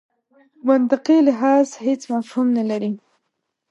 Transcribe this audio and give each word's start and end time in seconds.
منطقي 0.69 1.17
لحاظ 1.27 1.67
هېڅ 1.85 2.01
مفهوم 2.15 2.47
نه 2.57 2.63
لري. 2.69 2.91